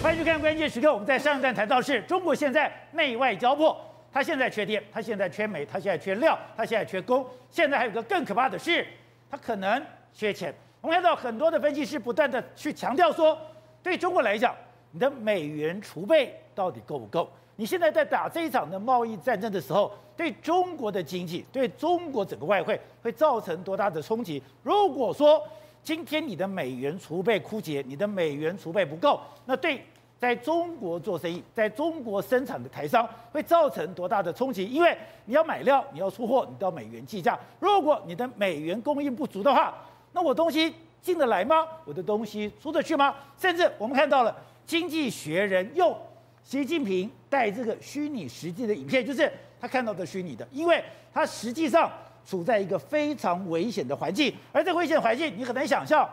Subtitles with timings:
[0.00, 0.92] 欢迎收看关键时刻。
[0.92, 3.76] 我们在上一段谈到是中国现在内外交迫，
[4.12, 7.26] 它现在缺电，它现在缺煤，它现在缺料，它现在缺工。
[7.50, 8.86] 现在还有个更可怕的是，
[9.28, 10.54] 它可能缺钱。
[10.80, 13.36] 我们看到很多的分析师不断的去强调说，
[13.82, 14.54] 对中国来讲，
[14.92, 17.28] 你的美元储备到底够不够？
[17.56, 24.40] 你现在在打这一场的贸易战争的时候，对中国的经济，对中国整个外汇会造成多大的冲击？
[24.62, 25.42] 如果说
[25.88, 29.82] 今天你的美元储备枯竭，你的美元储备不够，那对
[30.18, 34.66] 在中国做生意、在中国生产的台商会造成多大的冲击？
[34.66, 37.38] 因为你要买料，你要出货，你都要美元计价。
[37.58, 39.74] 如果你的美元供应不足的话，
[40.12, 41.66] 那我东西进得来吗？
[41.86, 43.14] 我的东西出得去吗？
[43.38, 44.30] 甚至我们看到了
[44.66, 45.96] 《经济学人》用。
[46.44, 51.90] 习近平带这个虚拟实际的影片，就是他看到的虚拟的，因为他实际上
[52.28, 56.06] 处在一个非常危险的环境，而这个危险环境你很难想象。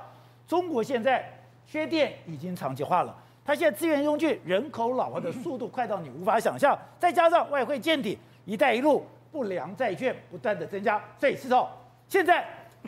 [0.48, 1.30] 中国现在
[1.68, 11.70] 缺电已经长期化了，它现在资源用尽，人口老化的速度快到你无法想象，再加上外汇见底，一带一路不良债券不断的增加，所以是说，
[12.08, 12.46] 现在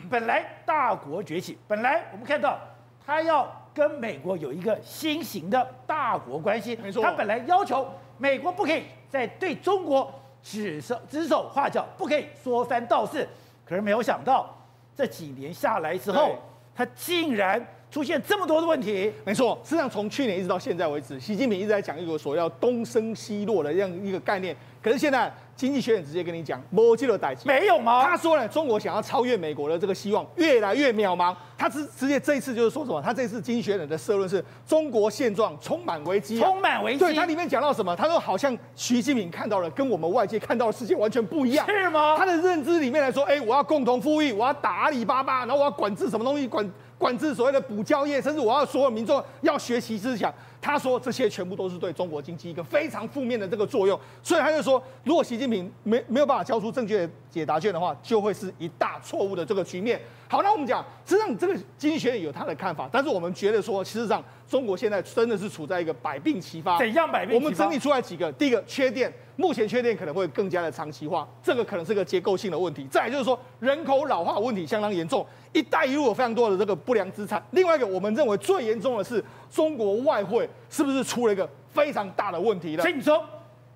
[0.08, 2.58] 本来大国崛起，本来我们看到
[3.04, 3.46] 他要。
[3.74, 7.00] 跟美国有一个新型的大国关系，没错。
[7.00, 10.12] 他本来要求美国不可以再对中国
[10.50, 13.26] 指手指手画脚，不可以说三道四。
[13.66, 14.56] 可是没有想到
[14.96, 16.36] 这几年下来之后，
[16.74, 19.12] 他竟然出现这么多的问题。
[19.24, 24.56] 没错，实际上从去年一直到现在为止，习近平一直在讲一个所谓东升西落的这样一个概念。
[24.88, 25.30] 可是现在。
[25.58, 28.00] 经济学人直接跟你讲，没这个代志，没有吗？
[28.04, 31.34] 他说呢，中国想要超越美国的这个希望越来越渺茫。
[31.56, 33.02] 他直直接这一次就是说什么？
[33.02, 37.00] 他这次经济学人的社论是中国现状充满危机，充满危机。
[37.00, 37.96] 对，他里面讲到什么？
[37.96, 42.14] 他说好像习近平看到了跟我们外界看到的世界完全不一样，是吗？
[42.16, 50.32] 他的认知里面来说，哎，我要共同富裕，我要打阿里巴巴，然后我要管制什么东西，管管制所谓的补教业，甚至我要所有民众要学习思想。
[50.60, 60.00] 他说这些全部都是对中国经济一个非常负面的这个作用，所以他就说，如果习近平没没有办法交出正确的解答卷的话，就会是一大错误的这个局面。
[60.30, 66.78] 好，那我们讲，实际上这个经济学人有他的看法，但是我们觉得说，事实上中国现在真的是处在一个百病齐发。
[66.78, 67.34] 怎样百病？
[67.34, 72.86] 我们整理出来几个，第一个缺电，目前缺电可能会更加的长期化，这个可能是个结构性的问题。
[72.90, 77.42] 再来就是说，人口老化问题相当严重，一带一路有非常多的这个不良资产。
[77.52, 82.82] 另外一个，我们认为最严重的是中国外汇是不是出了一个非常大的问题了？
[82.82, 83.24] 所以你说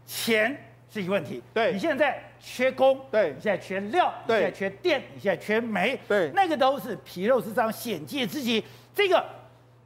[0.07, 0.57] 钱
[0.91, 8.63] 是一个问题，对，你现在缺工，对，你现在缺料，对，你现在缺电，你现在缺煤，对，那个都是皮肉之伤，险界之极。
[8.95, 9.25] 这个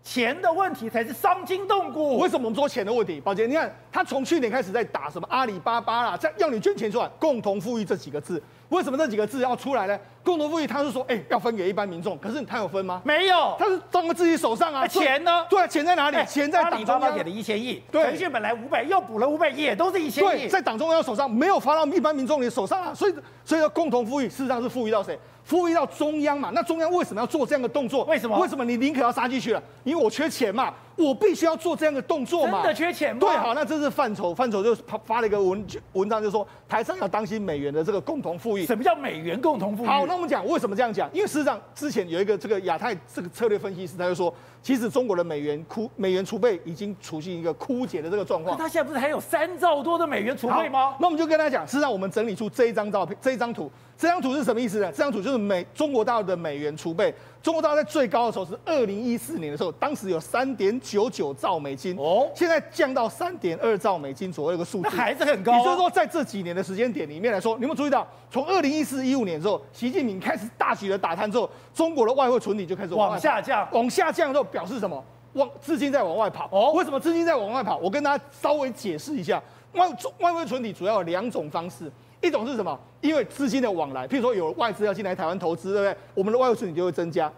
[0.02, 2.18] 钱的问题才是伤筋动骨。
[2.18, 3.20] 为什么我们说钱的问题？
[3.20, 8.42] 宝杰，你看他从去年开始在打什么阿里巴巴啦，在要你捐钱出来，共同富裕这几个字。
[8.68, 9.98] 为什么这几个字要出来呢？
[10.24, 13.00] 共同富裕，他是说，哎、欸，要分给一般民众，可是他有分吗？
[13.04, 14.84] 没有，他是放在自己手上啊。
[14.86, 15.46] 钱呢？
[15.48, 16.16] 对，钱在哪里？
[16.16, 17.14] 欸、钱在党中央。
[17.14, 20.40] 给了一千亿，对，腾讯本来五百，又补了五百亿，也都是一千亿。
[20.40, 22.92] 对，在党中央手上，没有发到一般民众的手上啊。
[22.92, 25.16] 所以，所以说共同富裕，事实上是富裕到谁？
[25.44, 26.50] 富裕到中央嘛？
[26.52, 28.02] 那中央为什么要做这样的动作？
[28.06, 28.36] 为什么？
[28.40, 29.62] 为什么你宁可要杀进去了？
[29.84, 32.62] 因为我缺钱嘛，我必须要做这样的动作嘛。
[32.62, 33.20] 真的缺钱吗？
[33.20, 38.64] 对，好，那这是范畴，范畴就发发了一个文文章，就说台商要当心美元的这个共同富裕。
[38.66, 39.86] 什么叫美元共同富裕？
[39.86, 41.08] 好，那我们讲为什么这样讲？
[41.12, 48.56] 因为事实上之前有一个这个亚太这个策略分析师，他就说，其实中国的美元枯美元储备已经处于一个枯竭的这个状况。
[48.56, 50.96] 那他现在不是还有三兆多的美元储备吗？
[50.98, 53.70] 那我们就跟他讲，事实上我们整理出这一张照片，这一张图。
[53.98, 54.92] 这张图是什么意思呢？
[54.92, 57.14] 这张图就是美中国大陆的美元储备。
[57.46, 65.58] 中国大陆在最高的时候是二零一四年的时候，当时有三点九九兆美金哦，现在降到三点二兆美金左右一个数字，那还是很高啊。
[65.58, 75.00] 也就是说，在这几年的时间点里面来说，你有没有注意到，从二零一四一五年之后，习近平开始大举的打探之后，中国的外汇存底就开始往，往下降，往下降之后表示什么？
[75.34, 76.72] 往资金在往外跑哦。
[76.72, 77.76] 为什么资金在往外跑？
[77.76, 79.40] 我跟大家稍微解释一下，
[79.74, 81.92] 外外汇存底主要有两种方式。
[82.20, 82.78] 一种是什么？
[83.00, 85.96] 因为资金的往来，譬如说有外资要进来台湾投资，对不对？
[86.14, 87.30] 我们的外汇存底就会增加。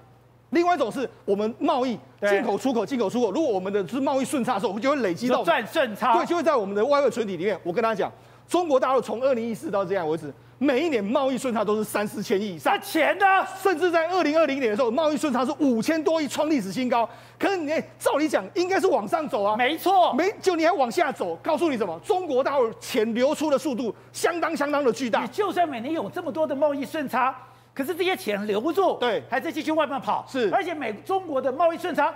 [0.51, 7.59] 另外一种是我们贸易进口出口进口出口，如果我们的是贸易顺差的时候，我们就会累积到赚顺差，对，就会在我们的外汇存底里面。
[7.63, 8.13] 我跟大家讲，
[8.49, 10.33] 中国大陆从二零一四到这样为止。
[10.61, 13.25] 每一年贸易顺差都是三四千亿以上，那钱呢？
[13.63, 17.09] 甚至在二零二零年的时候，贸易顺差是五千多亿，创历史新高。
[17.39, 19.57] 可是你照理讲，应该是往上走啊。
[19.57, 21.97] 没错，没就你还往下走，告诉你什么？
[22.05, 25.23] 中国大陆钱流出的速度相当相当的巨大。
[25.23, 27.33] 你就算每年有这么多的贸易顺差，
[27.73, 30.27] 可是这些钱留不住，对，还在继续外面跑。
[30.29, 32.13] 是，而且美中国的贸易顺差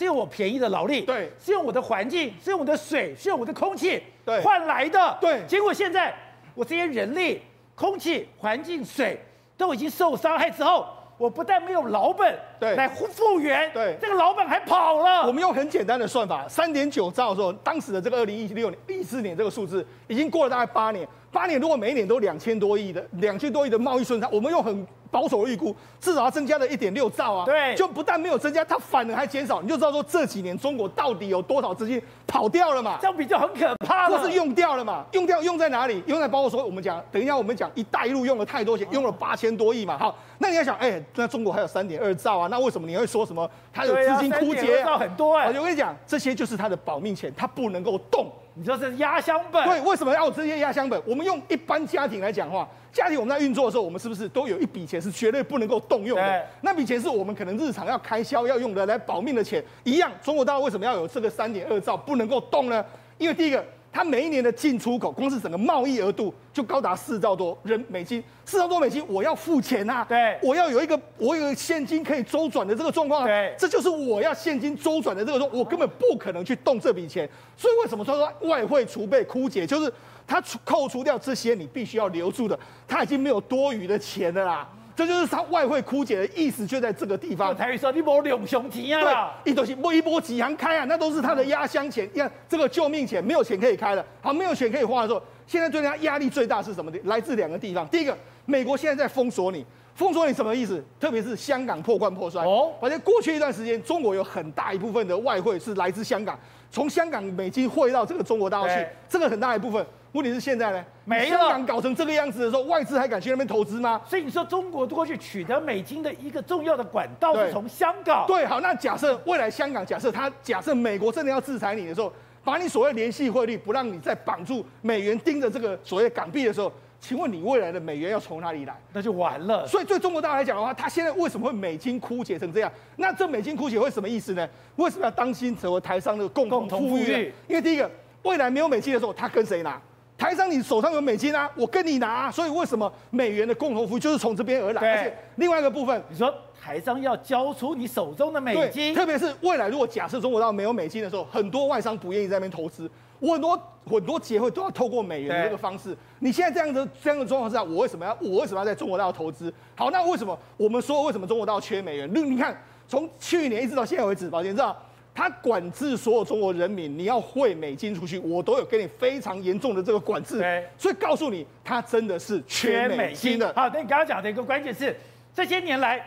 [0.00, 5.18] 是用我便宜的劳力，对，是用我的环境，是用我的水，是用我的空气，对，换来的。
[5.20, 6.14] 对，结果现在
[6.54, 7.42] 我这些人力。
[7.74, 9.18] 空气、环境、水
[9.56, 10.86] 都已经受伤害之后，
[11.16, 15.26] 我不但没有老本，对来复原，对这个老本还跑了。
[15.26, 27.44] 我们用很简单的算法，三点九兆的时候，当时的这个二零一六年、一四年这个数字已经过了大概八年，八年如果每一年都两千多亿的两千多亿的贸易顺差，我们用很保守的预估，至少要增加了一点六兆啊。
[27.44, 32.98] 对，就不但没有增加，它反而还减少，你就知道说这几年中国到底有多少资金跑掉了嘛？
[33.00, 34.18] 这样比较很可怕了。
[34.18, 35.04] 或是用掉了嘛？
[35.12, 36.02] 用掉用在哪里？
[36.06, 39.98] 用在包括说我们讲，等一下我们讲“一带一路”用了太多钱，用了八千多亿嘛。
[39.98, 44.78] 好，那你要想，哎、欸，那中国还有三点二兆啊，那为什么你会说什么它有资金枯竭？
[44.80, 45.58] 啊、很多哎、欸。
[45.58, 48.30] 我跟你讲，这些就是它的保命钱，它不能够动。
[48.60, 49.64] 你说这是压箱本？
[49.66, 51.02] 对，为什么要这些压箱本？
[51.06, 56.46] 我们用一般家庭来讲的话，家庭我们在运作的时候，我们是不是都有一笔钱是绝对不能够动用的？
[56.60, 59.64] 那笔钱是我们可能日常要开销要用的，来保命的钱。
[59.82, 62.84] 一样，中国大陆为什么要有这个三点二兆不能够动呢？
[63.16, 63.64] 因为第一个。
[63.92, 79.92] 它每一年的进出口，光是整个贸易额度就高达四兆多人美金，四兆多美金，我要付钱呐、啊，对，我要有一个我有现金可以周转的这个状况，对，这就是我要现金周转的这个状况，我根本不可能去动这笔钱，所以为什么说说外汇储备枯竭，就是
[80.26, 84.68] 它扣除掉这些你必须要留住的，它已经没有多余的钱了啦。
[84.96, 87.56] 这就是它外汇枯竭的意思，就在这个地方。
[87.56, 94.04] 台语说你没两熊钱啊，对，一都是摸一波几行开啊，那都是他的压箱钱，你看这个救命钱，没有钱可以开了。
[94.20, 96.92] 好，没有钱可以花的时候，现在对他压力最大是什么？
[97.04, 97.86] 来自两个地方。
[97.88, 99.64] 第一个，美国现在在封锁你，
[99.94, 100.82] 封锁你什么意思？
[100.98, 102.44] 特别是香港破罐破摔。
[102.44, 106.38] 哦，而且过去一段时间，中国有很大一部分的外汇是来自香港，
[106.70, 109.84] 从香港美金汇到这个中国大陆去，这个很大一部分。
[110.12, 110.84] 问题是现在呢？
[111.04, 114.00] 没香港搞成这个样子的时候，外资还敢去那边投资吗？
[114.08, 118.26] 所以你说中国过去取得美金的一个重要的管道是从香港。
[118.26, 122.12] 对，好，那假设未来香港，假设他假设美国真的要制裁你的时候，
[122.42, 128.76] 把你所谓联系汇率不让你再绑住美元盯着这个所谓港币的时候，请问你未来的美元要从哪里来？
[128.92, 129.64] 那就完了。
[129.66, 132.72] 所以对中国大陆来讲的话，它现在为什么会美金枯竭成这样？
[132.96, 134.48] 那这美金枯竭会什么意思呢？
[134.74, 137.32] 为什么要当心成为台商的共同富裕？
[137.46, 137.88] 因为第一个，
[138.22, 139.80] 未来没有美金的时候，他跟谁拿？
[140.20, 144.82] 台商，你手上有美金啊，我跟你拿，啊，所以为什么美元的共同富裕就是从这边而来？
[144.82, 146.30] 而且另外一个部分，你说
[146.62, 152.88] 台商要交出你手中的美金，特别是未来如果假设中国到没有美金的时候，很多外商不愿意在那边投资，
[153.18, 155.96] 我很多很多协会都要透过美元的这个方式。
[156.18, 159.50] 你现在这样的这样的状况之下，我为什么要我为什么要在中国大陆投资？
[159.74, 162.06] 好，那为什么我们说为什么中国大陆缺美元？
[162.12, 162.54] 你你看
[162.86, 164.76] 从去年一直到现在为止，宝杰知道。
[165.12, 170.38] 他管制所有中国人民，你要汇美金出去，我都有给你非常严重的这个管制。
[170.78, 173.52] 所以告诉你，他真的是缺美金的。
[173.54, 174.96] 好，那你刚刚讲的一个关键是，
[175.34, 176.00] 这些年来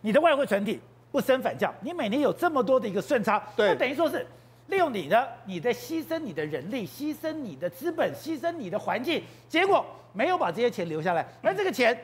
[0.00, 0.80] 你的外汇存底
[1.12, 4.26] 不升反降，你每年有这么多的一个顺差，对，那等于说是
[4.68, 11.96] 利用你的，你在牺牲你的人力，牺牲你的资本，牺牲你的环境，结果没有把这些钱留下来，那这个钱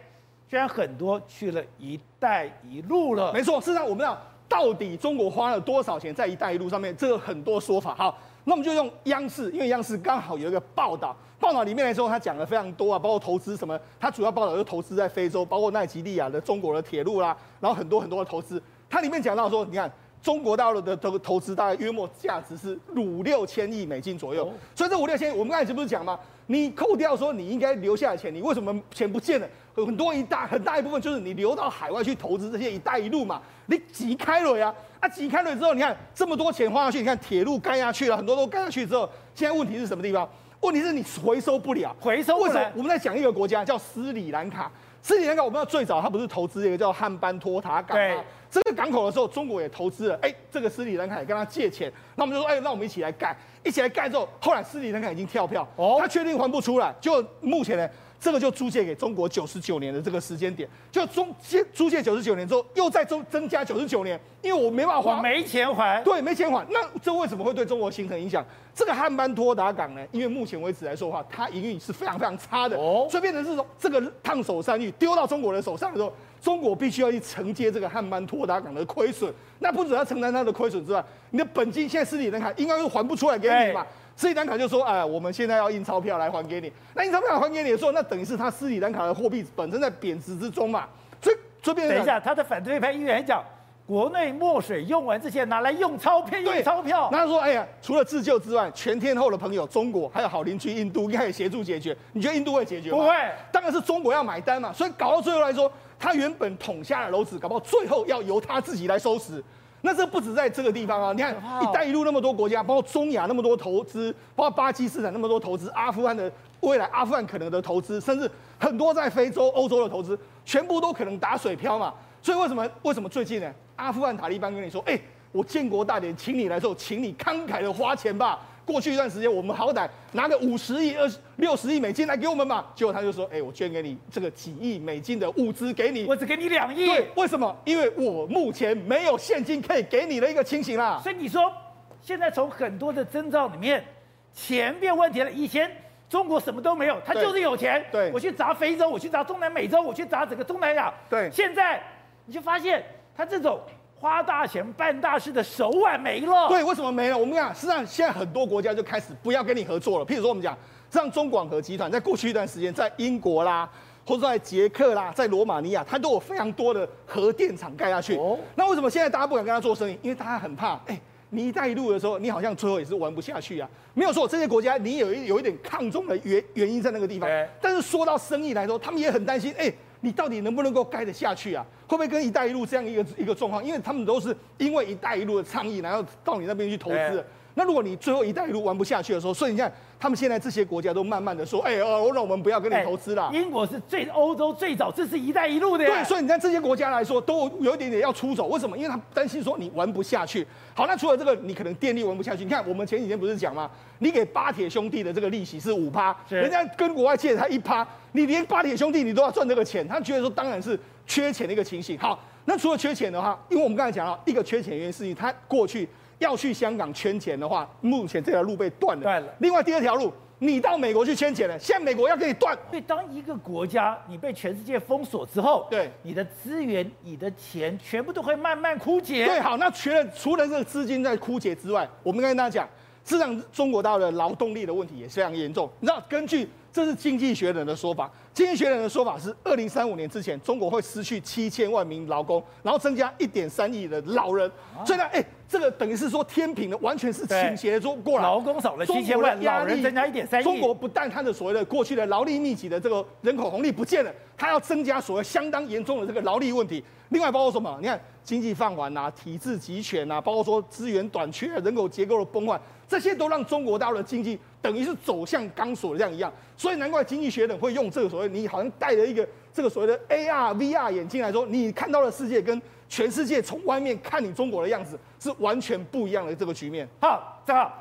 [0.48, 3.32] 居然很多去了一带一路了。
[3.32, 4.16] 没错，事实上我们要。
[4.52, 6.94] 到底中国花了多少钱在“一带一路”上面？
[6.94, 7.94] 这个很多说法。
[7.94, 13.80] 好，那我们就用央视，因为央视刚好有一个报道，报道里面来说，他讲了非常多啊，包括投资什么。
[13.98, 18.62] 他主要报道就投资在非洲，包括奈及利亚的中国的铁路啦，然后很多很多的投资。
[18.90, 19.90] 它里面讲到说，你看
[20.22, 24.52] 中国大陆的这个投资大概约莫价值是五六千亿美金左右。
[24.74, 26.18] 所以这五六千亿，我们刚才不是讲吗？
[26.46, 29.48] 你扣掉说你应该留下的钱，你为什么钱不见了？
[29.76, 40.28] 有很多一大很大一部分就是你流到海外去投资这些“一带一路”嘛，你挤开了呀，啊挤开了之后，你看这么多钱花下去，你看铁路干下去了，很多都干下去之后，现在问题是什么地方？
[40.60, 42.52] 问题是你回收不了，回收不了。
[42.52, 42.72] 为什么？
[42.76, 48.14] 我们在讲一个国家叫斯里兰卡，斯里兰卡我们要最早它不是投资一个叫汉班托塔港吗？
[48.14, 57.88] 对这个港口的时候，中国也投资了，哎，这个斯里兰卡也跟他借钱，那我们就说，哎，那我们一起来盖，一起来盖之后，后来斯里兰卡已经跳票，哦，他确定还不出来，就目前呢。
[58.22, 66.64] 这个就租借给中国九十九年的这个时间点，就中借租借九十九年之后，又再增增加九十九年，因为我没办法还，我没钱还，对，没钱还。
[66.70, 68.46] 那这为什么会对中国形成影响？
[68.72, 70.06] 这个汉班托达港呢？
[70.12, 79.34] 因为目前为止来说的话，它营运是非常非常差的，哦，所以变成是说这个烫手山芋丢到中国人手上的时候，中国必须要去承接这个汉班托达港的亏损。
[79.58, 83.84] 那不止要承担它的亏损之外，你的本金现在斯里兰卡应该是还不出来给你嘛？
[84.22, 86.72] 斯里兰卡就说：“哎，我们现在要印钞票来还给你。
[86.94, 90.86] 那印钞票还给你的时候，那等于是他斯里兰卡的货币本身在贬值之中嘛。
[91.20, 93.42] 所以，这边等一下，他的反对派议员讲，
[93.84, 97.08] 国内墨水用完之前拿来用钞票，用钞票。
[97.10, 101.96] 那他说：哎呀，除了自救之外，全天候的朋友中国还有好邻居印度应该可以协助解决。
[102.12, 102.98] 你觉得印度会解决吗？
[102.98, 103.14] 不会，
[103.50, 104.72] 当然是中国要买单嘛。
[104.72, 109.42] 所以搞到最后来说，他原本捅下的篓子，搞不好最后要由他自己来收拾。”
[109.84, 111.12] 那这不止在这个地方啊！
[111.12, 121.92] 你看，一带一路那么多国家，包括中亚那么多投资，包括巴基斯坦那么多投资，阿富汗的未来，阿富汗可能的投资，甚至很多在非洲、欧洲的投资，全部都可能打水漂嘛。
[122.22, 123.52] 所以为什么为什么最近呢？
[123.74, 124.96] 阿富汗塔利班跟你说，哎，
[125.32, 128.38] 我建国大典请你来时候，请你慷慨的花钱吧。
[128.64, 136.86] 过去一段时间，我们好歹拿个五十亿、二十六十亿美金来给我们嘛，结果他就说，哎，我捐给你这个几亿美金的物资给你，我只给你两亿。
[136.86, 137.54] 对，为什么？
[137.64, 141.00] 因为我目前没有现金可以给你的一个情形啦。
[141.02, 141.52] 所以你说，
[142.00, 143.84] 现在从很多的征兆里面，
[144.32, 145.30] 钱变问题了。
[145.30, 145.70] 以前
[146.08, 147.84] 中国什么都没有，他就是有钱。
[147.90, 150.94] 对，我去砸非洲，我去砸中南美洲，我去砸整个东南亚。
[151.10, 151.82] 对，现在
[152.26, 152.84] 你就发现
[153.16, 153.60] 他这种。
[154.02, 156.48] 花大钱办大事的手腕没了。
[156.48, 157.16] 对，为什么没了？
[157.16, 160.04] 我们讲，实际上现在很多国家就开始不要跟你合作了。
[160.04, 160.58] 譬如说，我们讲，
[160.90, 163.70] 像中广核集团，在过去一段时间，在英国啦，
[164.04, 168.16] 或者在捷克啦，在罗马尼亚，它都有非常多的核电厂盖下去。
[168.16, 168.36] 哦。
[168.56, 169.96] 那为什么现在大家不敢跟他做生意？
[170.02, 173.70] 因为大家很怕，哎，你一带一路的时候，你好像最后也是玩不下去啊。
[173.94, 177.30] 没有错，这些国家你有一有一点抗中的原原因在那个地方。
[177.60, 179.72] 但是说到生意来说，他们也很担心，哎。
[180.02, 181.64] 你到底能不能够盖得下去啊？
[181.86, 183.64] 会不会跟“一带一路”这样一个一个状况？
[183.64, 187.24] 因为他们都是因为“一带一路”的倡议，然后到你那边去投资。
[187.54, 189.72] 那如果你最后“一带一路”玩不下去的时候，所以你看。
[190.02, 193.30] 他们现在这些国家都慢慢的说，哎、欸，哦，那我们不要跟你投资了。
[193.32, 195.86] 英国是最欧洲最早支持“一带一路”的。
[195.86, 198.48] 对，所以你看这些国家来说，都有一点点要出走。
[198.48, 198.76] 为什么？
[198.76, 200.44] 因为他担心说你玩不下去。
[200.74, 202.42] 好，那除了这个，你可能电力玩不下去。
[202.42, 203.70] 你看我们前几天不是讲吗？
[204.00, 211.96] 你给巴铁兄弟的这个利息是五趴，人家跟国外借他一趴，你连巴铁兄弟你都要赚这个钱，他觉得说当然是缺钱的一个情形。
[211.96, 215.88] 好，那除了缺钱的话，因为我们刚才讲到一个缺钱原因是因为他过去
[216.22, 219.02] 要去香港圈钱的话，目前这条路被断了。
[219.02, 219.28] 断了。
[219.40, 220.10] 另外第二条路。
[220.44, 222.52] 你到美国去圈钱了，现在美国要跟你断。
[222.68, 229.24] 所以当一个国家你被全世界封锁之后，对你的资源、你的钱全部都会慢慢枯竭。
[229.24, 232.68] 对，好，那除了除了这个资金在枯竭之外，我们跟大家讲，
[233.04, 235.70] 事实上中国大陆的劳动力的问题也是非常严重。
[235.78, 238.10] 你知道，根据这是经济学人的说法。
[238.34, 244.50] 经济学人的说法是，二零三五年之前，中国会失去七千万名劳工，然后增加一点三亿的老人。
[244.86, 250.44] 所以呢，哎，这个等于是说天平的完全是倾斜说过来，劳工少了七千万，老人增加一点三亿。
[250.44, 256.82] 中国不但它的所谓的过去的劳力密集的这个人口红利不见了，它要增加所谓相当严重的这个劳力问题。
[257.10, 257.76] 另外包括什么？
[257.82, 262.58] 你看经济放缓啊，体制集权啊，包括说资源短缺、人口结构的崩坏，
[262.88, 266.32] 这些都让中国大陆的经济等于是走向钢索这样一样。
[266.56, 276.88] 所以难怪经济学人会用这个所谓你好像戴了一个这个所谓的 AR、VR 眼镜来说，你看到的世界跟全世界从外面看你中国的样子是完全不一样的这个局面。
[277.00, 277.72] 好，正好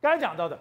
[0.00, 0.58] 刚才讲到的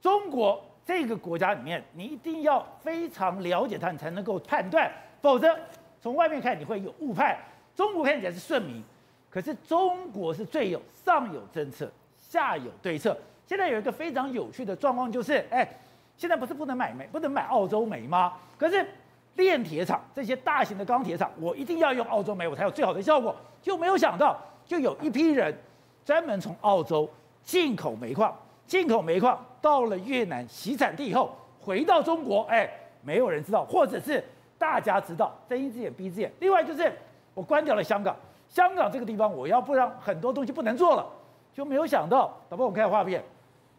[0.00, 4.90] 中国这个国家里面，你一定要非常了解它，你才能够判断，
[5.20, 5.56] 否则
[6.00, 7.36] 从外面看你会有误判。
[7.74, 8.82] 中国看起来是顺民，
[9.30, 13.16] 可是中国是最有上有政策，下有对策。
[13.52, 15.68] 现在有一个非常有趣的状况，就是哎。
[16.16, 18.32] 现在不是不能买煤，不能买澳洲煤吗？
[18.56, 18.86] 可是
[19.34, 23.34] 炼铁厂这些大型的钢铁厂，我一定要用澳洲煤，我才有最好的效果。
[23.60, 25.54] 就没有想到，就有一批人
[26.02, 27.06] 专门从澳洲
[27.42, 28.34] 进口煤矿，
[28.66, 32.70] 进口煤矿到了越南洗产地以后，回到中国，哎，
[33.02, 34.22] 没有人知道，或者是
[34.56, 36.32] 大家知道，睁一只眼闭一只眼。
[36.40, 36.90] 另外就是
[37.34, 38.16] 我关掉了香港，
[38.48, 41.06] 香港这个地方我要不让很多东西不能做了，
[41.52, 43.24] 就没有想到，导播我们看画面，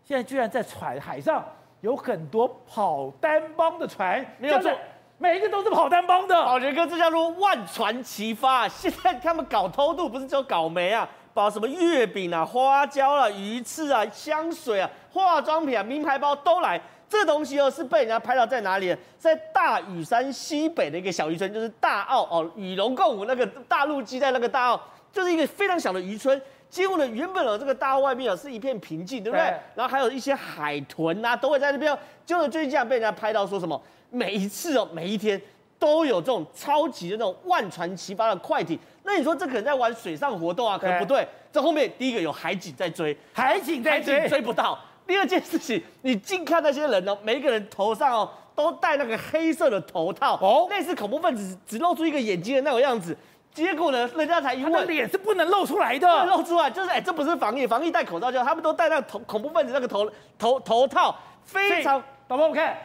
[0.04, 1.44] 现在居然在船海上。
[1.82, 4.72] 有很多跑单帮的船，没有错，
[5.18, 6.34] 每一个都是跑单帮的。
[6.46, 8.66] 宝杰哥，这叫做万船齐发。
[8.70, 16.80] 现在他们搞偷渡，不是只有搞煤啊，把什么月饼啊、花椒啊、鱼翅啊、香水啊、化妆品啊、名牌包都来。
[17.10, 18.96] 这东西哦，是被人家拍到在哪里？
[19.18, 24.82] 在大屿山西北的一个小渔村，就是大澳哦，与龙共舞那个大陆基在那个大澳，
[25.12, 26.42] 就是一个非常小的渔村。
[26.74, 29.46] 几乎呢，原本的这个大澳外面啊是一片平静，对不对？
[29.46, 31.96] 对，然后还有一些海豚啊，都会在那边。
[32.26, 35.40] 结果最近这样被人家拍到，说什么每一次哦，每一天
[35.78, 38.80] 都有这种超级的那种万船齐发的快艇。
[39.04, 40.76] 那你说这可能在玩水上活动啊？
[40.76, 44.80] 可能不对，这后面第一个有海警在追，海警在追，追不到。
[45.06, 53.16] 第二件事情，你近看那些人哦，每一个人头上哦都戴那个黑色的头套，哦，类似恐怖分子只露出一个眼睛的那种样子。
[53.54, 62.02] 结果呢，人家才一问，脸是不能露出来的，露出来就是哎，这不是防疫，防疫戴口罩就，他们都戴那个头恐怖分子那个头头头套，非常。
[62.28, 62.76] 宝宝，我看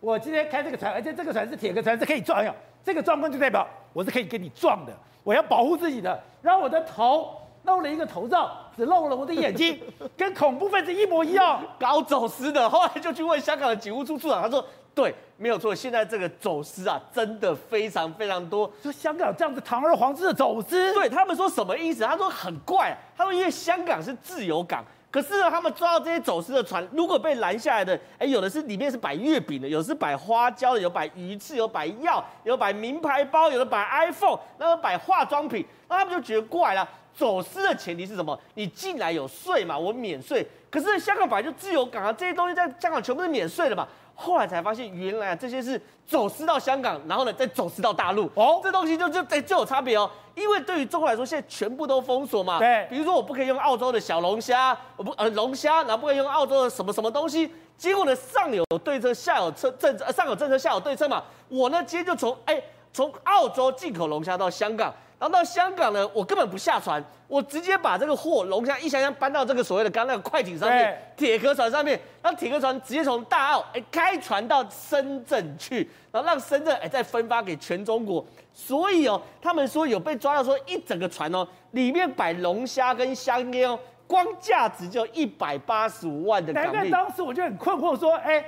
[0.00, 2.54] 我今天开这个船，而且这个船是铁壳船，是可以撞的。
[2.84, 4.92] 这个状况就代表我是可以跟你撞的，
[5.24, 6.22] 我要保护自己的。
[6.42, 9.80] 然后我的头露了一个头罩，只露了我的眼睛，
[10.16, 12.68] 跟恐怖分子一模一样，搞走私的。
[12.68, 14.62] 后来就去问香港的警务处处长，他说。
[14.92, 15.74] 对，没有错。
[15.74, 18.70] 现在这个走私啊，真的非常非常多。
[18.82, 22.04] 说香港这样子堂而皇之的走私，对他们说什么意思？
[22.04, 22.98] 他说很怪啊。
[23.16, 36.86] 他说因为香港是自由港，可是呢，他们抓到这些走私的船，如果被拦下来的，哎，有的是里面是摆月饼的，有的是摆花椒的，有摆鱼翅，有摆药，有摆名牌包，有的摆 iPhone，然后摆化妆品，那他们就觉得怪了。
[37.12, 38.38] 走私的前提是什么？
[38.54, 40.46] 你进来有税嘛，我免税。
[40.70, 43.86] 可是香港本来就自由港啊，这些东西在香港全部是免税的嘛。
[44.20, 48.30] 后来才发现，原来啊这些是走私到香港，然后呢再走私到大陆。
[48.34, 50.08] 哦，这东西就就哎就有差别哦。
[50.34, 52.58] 因为对于中国来说，现在全部都封锁嘛。
[52.58, 52.86] 对。
[52.90, 57.50] 比如说我不可以用澳洲的小龙虾，我不呃龙虾，然后不可以用澳洲的什么什么东西。
[57.76, 61.22] 结果呢上有对策，下有策政策，上有政策，下有对策嘛。
[61.48, 62.62] 我呢今天就从哎
[62.92, 64.94] 从澳洲进口龙虾到香港。
[65.20, 78.24] 然后到香港呢，我根本不下船，我直接把这个货龙虾一箱箱搬到这个所谓的刚刚那个快艇上面，铁壳船上面，然后铁壳船直接从大澳哎开船到深圳去，然后让深圳哎再分发给全中国。
[78.54, 86.88] 所以哦，他们说有被抓到说一整个船哦，里面摆龙虾跟香烟哦，光价值就一百八十五万的港币。
[86.88, 88.42] 当时我就很困惑说，哎，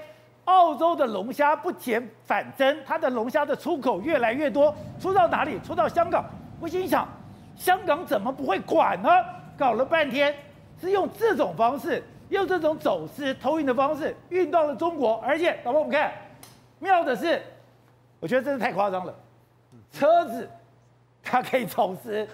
[0.47, 5.61] 澳洲的龙虾不减反增，它的龙虾的出口越来越多，出到哪里？
[5.61, 6.25] 出到香港。
[6.62, 7.09] 我心想，
[7.57, 9.11] 香港怎么不会管呢？
[9.59, 10.33] 搞了半天
[10.81, 16.12] 是用这种方式，用这种走私偷运的方式运到了中国，而且老婆，我们看，
[16.78, 17.42] 妙的是，
[18.21, 19.12] 我觉得真是太夸张了，
[19.90, 20.49] 车子
[21.21, 22.25] 它可以走私，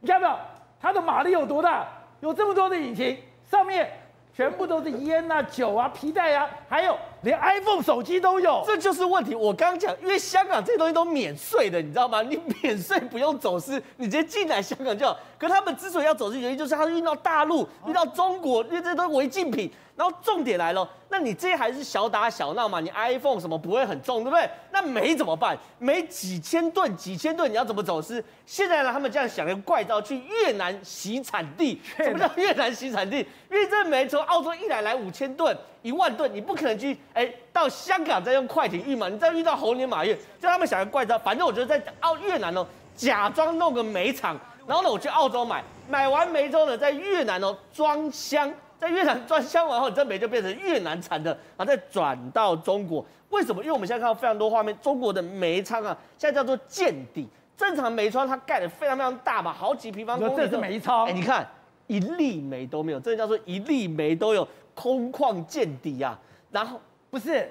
[0.00, 0.40] 你看到没有？
[0.80, 1.86] 它的马力有多大？
[2.20, 3.18] 有这么多的引擎，
[3.50, 3.90] 上面。
[4.32, 9.34] 全部都是烟啊、酒啊、皮带啊，还有连 iPhone 手机都有，这就是问题。
[9.34, 12.22] 我刚刚讲，因为香港这些东西都免税的，你知道吗？
[12.22, 15.16] 你免税不用走私，你直接进来香港就好。
[15.38, 19.70] 可他们之所以要走私，原因就是他运到大陆、运到中国，因为这些都是违禁品。
[19.96, 22.80] 然后重点来了，那你这些还是小打小闹嘛？
[22.80, 24.48] 你 iPhone 什么不会很重，对不对？
[24.72, 25.54] 那煤怎么办？
[25.78, 28.24] 煤几千吨、几千吨，你要怎么走私？
[28.46, 31.78] 现在呢，他们这样想一个怪招，去越南洗产地。
[31.98, 33.18] 什么叫越南洗产地？
[33.50, 39.08] 因为这煤从澳洲一来来五千吨、一万吨，你不可能去哎到香港再用快艇运嘛？
[39.08, 41.18] 你再遇到猴年马月，叫他们想一个怪招。
[41.18, 48.52] 反正我觉得在澳越南哦，假装弄个煤厂，然后呢我去澳洲买，买完煤之后呢，在越南哦装箱。
[48.78, 53.04] 在越南装箱完后，你这煤就变成越南产的，然后再转到中国。
[53.28, 53.60] 为什么？
[53.62, 57.28] 因为我们现在看到非常多画面，中国的煤仓啊，现在叫做见底。
[57.58, 60.34] 正常煤仓它盖的非常非常大嘛，好几平方公里。
[60.34, 61.04] 这是煤仓。
[61.04, 61.46] 哎，你看
[61.88, 66.18] 一粒煤都没有，这叫做一粒煤都有，空旷见底啊。
[66.50, 67.50] 然后不是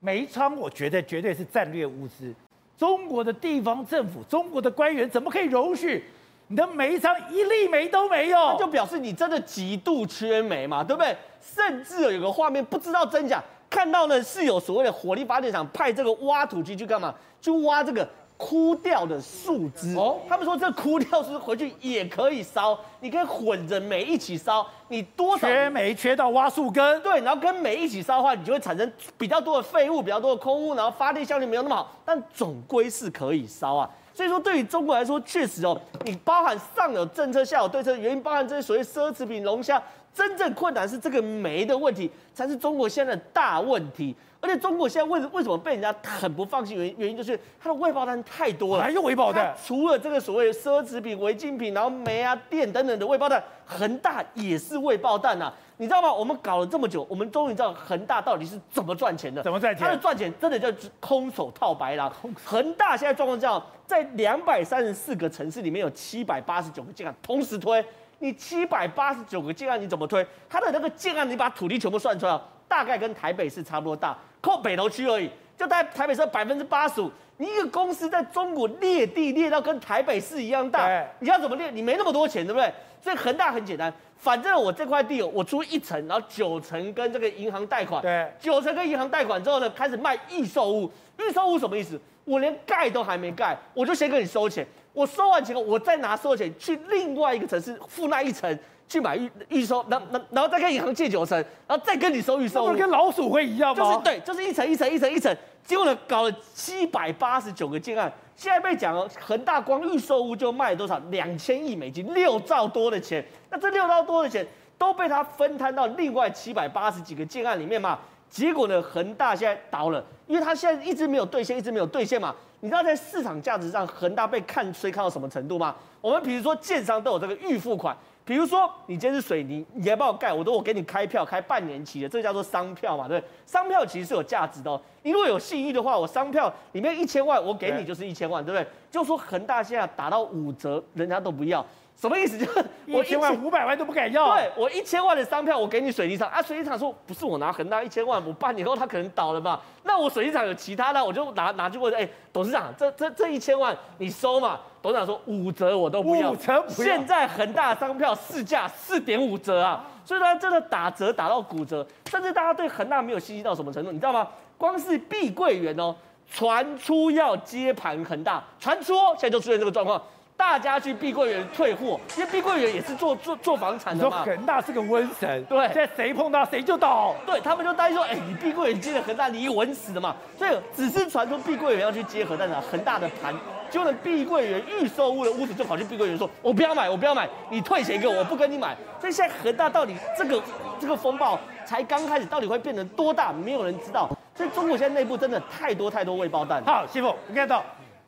[0.00, 2.32] 煤仓，我觉得绝对是战略物资。
[2.78, 6.04] 中国的地方政府，中国的官员怎么可以容许？
[6.48, 11.16] 你的煤仓一粒煤都没有，那就表示你真的极度缺煤嘛，对不对？
[11.40, 17.14] 甚至有个画面不知道真假，看到呢是有所谓的火力发电厂派这个挖土机去干嘛？
[17.40, 18.08] 去挖这个
[18.44, 19.94] 枯掉的树枝。
[19.94, 24.66] 哦，他们说这枯掉树枝回去也可以烧，你可以混着煤一起烧。
[24.88, 27.00] 你多少缺煤缺到挖树根？
[27.02, 33.88] 对，然后跟煤一起烧的话，你就会产生比较多的废物，比较多的空污，然后发电效率没有那么好，但总归是可以烧啊。
[34.12, 39.80] 所以说，对于中国来说，确实哦，你包含上有政策，下有对策，原因包含这些所谓奢侈品龙虾，
[40.12, 44.14] 真正困难是这个煤的问题，才是中国现在的大问题。
[44.42, 46.76] 而且中国现在为为什么被人家很不放心？
[46.76, 55.52] 原因原因就是它的未爆弹太多了，还有未爆弹，除了这个所谓的奢侈品、违禁品，然后煤啊、电等等的未爆弹，恒大也是未爆弹呐。
[55.76, 56.12] 你知道吗？
[56.12, 59.42] 我们搞了这么久，我们终于知道恒大到底是怎么赚钱的。
[59.44, 59.86] 怎么赚钱？
[59.86, 62.12] 他的赚钱真的叫空手套白狼。
[62.44, 67.84] 恒大现在状况这样，在两百三十四个城市里面有七百八十九个建案同时推，
[68.18, 70.24] 你七百八十九个建案你怎么推？
[70.48, 72.40] 它的那个建案，你把土地全部算出来，
[72.72, 74.16] 大概跟台北市差不多大。
[74.40, 77.10] 扣北投区而已，就在台北市百分之八十五。
[77.36, 81.70] 你一个公司在中国裂地裂到跟台北市一样大，你要怎么裂？
[81.70, 82.72] 你没那么多钱，对不对？
[83.02, 90.90] 所以恒大很简单，反正我这块地我出一层，然后九成跟这个银行贷款，对，九成跟银行贷款之后呢，开始卖预售屋。
[91.18, 92.00] 预售屋什么意思？
[92.24, 94.66] 我连盖都还没盖，我就先跟你收钱。
[94.94, 98.58] 我收完钱后，我再拿收钱去另外一个城市付那一层。
[98.92, 103.82] 去买预预收，然然然后再跟银行借九成，然后再跟你收预收，不是跟老鼠会一样吗？
[103.82, 110.98] 就是对，就是一层一层一层一层，结果呢搞了七百八十九个建案，现在被讲了，恒大光预售屋就卖了多少？
[111.10, 113.24] 两千亿美金，六兆多的钱。
[113.48, 117.98] 那这六兆多的钱都被他分摊到另外七百八十几个建案里面嘛？
[118.28, 122.34] 结果呢，恒大现在倒了，因为他现在一直没有兑现，一直没有兑现嘛。
[122.60, 125.74] 你知道在市场价值上，恒大被看衰看到什么程度吗？
[126.02, 127.96] 我们比如说建商都有这个预付款。
[128.24, 133.28] 比如说，你今天是水泥，你来帮我盖，我都我给你开票，开半年期的，这个叫做商票嘛，对不对？
[133.44, 134.80] 商票其实是有价值的哦。
[135.02, 138.66] 你如果有信誉的话，我商票里面一千万，我给你就是一千万，对不对？
[138.90, 141.64] 就说恒大现在打到五折，人家都不要，
[142.02, 142.36] 什么意思？
[142.36, 144.34] 就是 我一千万、五百万都不敢要。
[144.34, 149.60] 对，我一千万的商票，我给你水泥厂啊，水泥厂说不是我拿恒大一千万，我半年后他可能倒了嘛。
[149.84, 154.58] 那我水泥厂有其他的，我就拿拿去问，哎、欸，董事长，这这这一千万你收嘛？
[154.82, 156.32] 董事长说五折我都不要。
[156.32, 156.88] 五折不要。
[156.88, 164.26] 现在恒大商票市价四点五折啊，所以他真的打折打到骨折，甚至大家对恒大没有信心到什么程度，你知道吗？
[164.58, 165.94] 光是碧桂园哦，
[166.28, 170.02] 传出要接盘恒大，传出哦，现在就出现这个状况。
[170.42, 174.24] 大家去碧桂园退货，因为碧桂园也是做做做房产的嘛。
[174.24, 177.14] 恒大是个瘟神，对，现在谁碰到谁就倒。
[177.24, 180.14] 对，他们就担心说，哎、欸，你碧桂园接了恒大，你一稳死的嘛。
[180.36, 183.32] 所以只是传出碧桂园要去接恒大的恒大的盘，
[183.70, 188.76] 结果碧桂园预售屋的屋主就跑去碧桂园说，我不要买，我不要买，你退钱给我，我不跟你买。
[189.00, 190.42] 所以现在恒大到底这个
[190.78, 194.10] 这个风暴才刚开始，到底会变成多大，没有人知道。
[194.34, 196.62] 所以中国现在内部真的太多太多未爆弹。
[196.64, 197.64] 好，师傅，你看到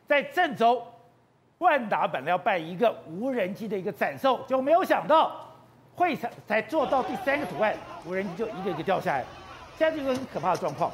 [0.07, 0.85] 在郑州。
[1.59, 5.31] 万达本来要办一个无人机的一个展售，就没有想到
[5.95, 7.73] 会才才做到第三个图案，
[8.05, 9.23] 无人机就一个一个掉下来。
[9.77, 10.91] 现在这个很可怕的状况，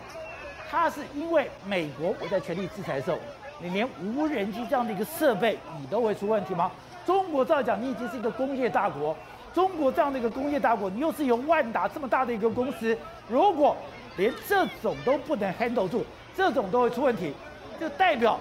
[0.70, 3.18] 它是因为美国我在全力制裁的时候，
[3.60, 6.72] 你连无人机这样的一个设备你都会出问题吗？
[7.08, 9.18] 中国照讲你已经是一个工业大国，
[9.56, 12.96] 中国这样的一个工业大国，你又是由万达这么大的一个公司，
[13.28, 13.76] 如果
[14.16, 17.34] 连这种都不能 handle 住，这种都会出问题，
[17.80, 18.40] 就代表。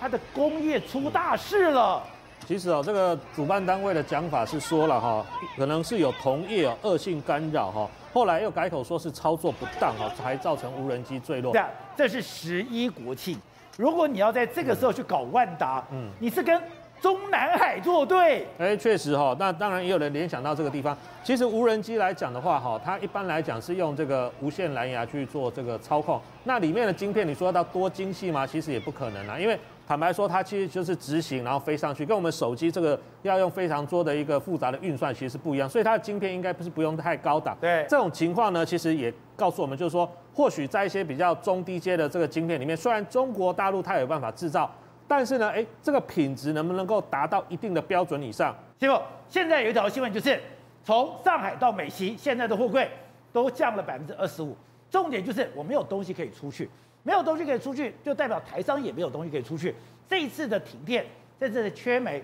[0.00, 2.02] 他的工业出大事了。
[2.46, 5.24] 其实哦，这个主办单位的讲法是说了哈，
[5.58, 11.52] 可能是有同业哦恶性干扰哈，后来又改口说是操作不当哈，才造成无人机坠落。
[11.52, 13.38] 这这是十一国庆，
[13.76, 16.60] 如果你要在这个时候去搞万达，嗯，你是跟
[16.98, 18.46] 中南海作对。
[18.58, 20.96] 哎，确实哈，那当然也有人联想到这个地方。
[21.22, 28.46] 其实无人机来讲的话哈，它一般来讲是用这个无线蓝牙去做这个操控，那里面的晶片你说到多精细吗？
[28.46, 29.56] 其实也不可能啊，因为。
[29.90, 35.68] 坦白说，它其实就是执行，然后飞上去，跟我们手机这个要用非常多的一个复杂的运算，其实是不一样。
[35.68, 37.58] 所以它的晶片应该不是不用太高档。
[37.60, 44.72] 对，这种情况呢，其实也告诉我们，就是说，或许在一些比较中低阶的这个晶片里面，虽然中国大陆它有办法制造，
[45.08, 48.54] 但是呢，哎，这个品质能不能够达到一定的标准以上？
[48.78, 48.96] 师傅，
[49.28, 50.40] 现在有一条新闻就是，
[50.84, 52.88] 从上海到美西，现在的货柜
[53.32, 54.56] 都降了百分之二十五。
[54.88, 56.70] 重点就是我没有东西可以出去。
[57.02, 59.74] 没有东西可以出去，就代表台商也没有东西可以出去。
[60.08, 61.06] 这一次的停电，
[61.38, 62.22] 在这里缺煤，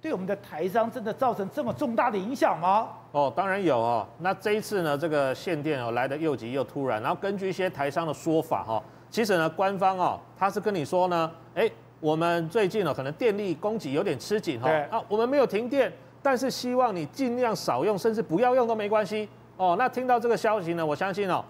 [0.00, 2.88] 对我们的台商真的造成这么重大的影响吗？
[3.12, 4.06] 哦，当然有哦。
[4.18, 7.00] 那这一次呢，这个限电哦来得又急又突然。
[7.00, 14.70] 然后根据一些台商的说法哈，其实呢，官方哦他是跟你说呢，哎，我们最近哦可能电力供给有点吃紧哈。
[14.90, 19.28] 啊，我们没有停电，但是希望你尽量少用，甚至不要用都没关系。
[19.56, 21.42] 哦，那听到这个消息呢，我相信哦，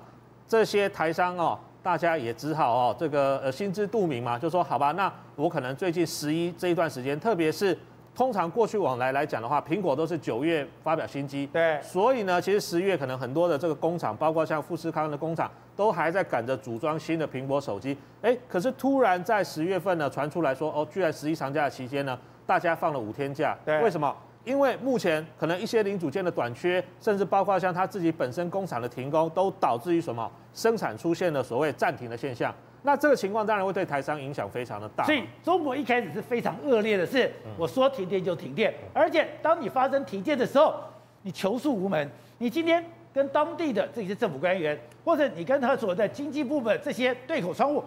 [0.47, 1.59] 这些台商哦。
[1.89, 7.75] 大家也只好哦，这个呃心知肚明嘛，就说好吧，那我可能最近十一这一段时间，特别是
[8.15, 17.97] 通常过去往来来讲的话，苹果都是九月发表新机，对，所以呢，其实十月可能很多的这个工厂，包括像富士康的工厂，都还在赶着组装新的苹果手机。
[18.21, 24.15] 哎，可是突然在十月份呢，传出来说，哦，居然十一长假的期间呢，大家放了五天假，对，为什么？
[24.45, 32.55] 因为目前可能一些零组件的短缺，甚至包括像他自己本身工厂的停工，都导致于什么生产出现了所谓暂停的现象。
[32.83, 35.05] 那这个情况当然会对台商影响非常的大。
[35.05, 40.75] 所以中国一开始是非常恶劣的是，我说停电就停电，而且当你发生停电的时候，
[41.23, 42.09] 你求诉无门。
[42.39, 47.83] 你今天跟当地的这些政府官员，或者你跟他所在经济部门这些对口窗户，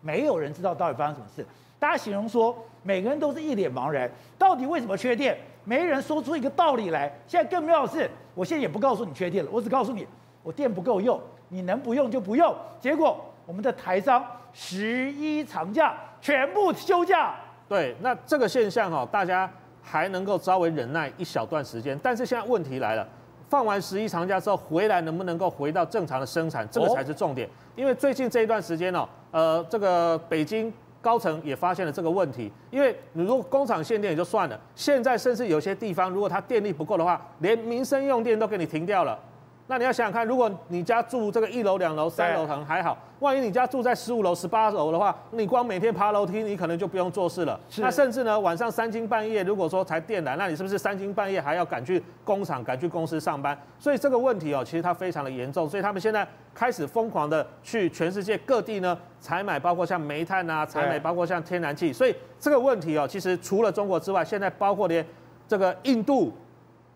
[0.00, 1.46] 没有人知道到底发生什么事。
[1.78, 5.38] 大家形容说，每个人都是一脸茫然，到底为什么缺电？
[5.64, 7.12] 没人说出一个道理来。
[7.26, 10.06] 现在更妙的是，我现在也不告诉你缺电了，我只告诉你，
[10.42, 12.54] 我电不够用，你能不用就不用。
[12.80, 17.34] 结果我们的台商十一长假全部休假。
[17.68, 19.50] 对，那这个现象哦，大家
[19.82, 21.98] 还能够稍微忍耐一小段时间。
[22.02, 23.08] 但是现在问题来了，
[23.48, 27.48] 放完十一长假之后回来，能不能够回到正常的生产，这个才是重点。
[27.74, 30.72] 因为最近这一段时间哦，呃，这个北京。
[31.04, 39.18] 高层也发现了这个问题，因为你如果工厂限电也就算了，现在甚至有些地方，如果它电力不够的话，连民生用电都给你停掉了。
[39.66, 47.58] 那你要想想看，如果你家住这个一楼、两楼、三楼可能还好，万一你家住在十五楼、十八楼的话，你光每天爬楼梯，你可能就不用做事了。
[47.78, 53.58] 那甚至呢，晚上三更半夜，如果说才电来，那你是不是三更半夜还要赶去工厂、赶去公司上班？
[53.78, 55.66] 所以这个问题哦，其实它非常的严重。
[55.66, 61.90] 所以他们现在开始疯狂的去全世界各地呢采买，包括像煤炭啊，采买包括像天然气。
[61.90, 65.02] 所以这个问题哦，其实除了中国之外，现在包括连
[65.48, 66.30] 这个印度，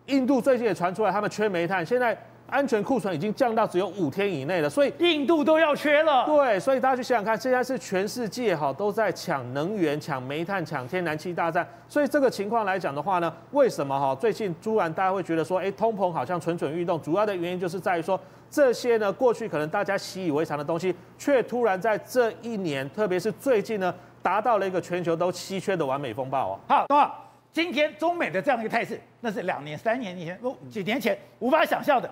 [0.05, 2.15] 印度最近也传出来他们缺煤炭，现在。
[2.49, 6.25] 安全库存已经降到只有五天以内了，所以印度都要缺了。
[6.25, 11.67] 对，所以大家去想想看，现在是全世界哈都在抢能源、抢煤炭、抢天然气大战。
[11.87, 17.01] 所以这个情况来讲的话呢，为什么哈最近突然大家会觉得说，哎，通膨好像蠢蠢欲动？
[17.01, 26.59] 主要的原因就是在于说，这些呢过去可能大家习以为常的东西，却突然在这一年，特别是最近呢，达到了一个全球都稀缺的完美风暴哦。
[26.67, 27.11] 好，那
[27.51, 32.09] 今天中美的这样一个态势，那是两年、三年以前、几年前无法想象的。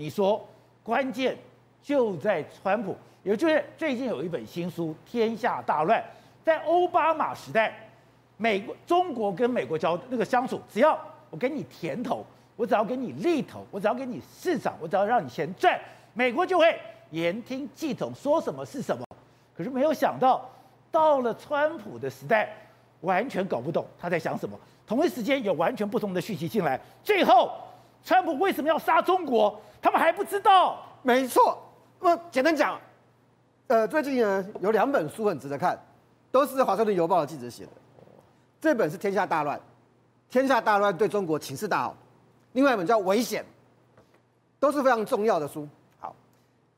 [0.00, 0.42] 你说
[0.82, 1.36] 关键
[1.82, 6.00] 就在川普，也就是最近有一本新书《天下大乱》。
[6.42, 7.86] 在奥巴马时代，
[8.38, 12.24] 美国、中国跟美国交那个相处，只要我给你甜头，
[12.56, 15.78] 我只要给你利头，我只要给你市场，我只要让你钱赚，
[16.14, 19.04] 美国就会言听计从，说什么是什么。
[19.54, 20.48] 可是没有想到，
[20.90, 22.48] 到了川普的时代，
[23.02, 24.58] 完全搞不懂他在想什么。
[24.86, 27.52] 同一时间有完全不同的讯息进来，最后
[28.04, 29.60] 川普为什么要杀中国？
[29.82, 31.58] 他们还不知道，没错。
[32.00, 32.80] 那么简单讲，
[33.66, 35.78] 呃，最近呢有两本书很值得看，
[36.30, 37.72] 都是《华盛顿邮报》的记者写的。
[38.60, 39.58] 这本是《天下大乱》，
[40.28, 41.96] 《天下大乱》对中国情势大好。
[42.52, 43.42] 另外一本叫《危险》，
[44.58, 45.66] 都是非常重要的书。
[45.98, 46.14] 好，